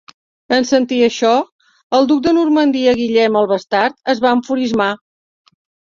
[0.55, 1.33] En sentir això,
[1.99, 4.93] el duc de Normandia Guillem el Bastard es va enfurismar.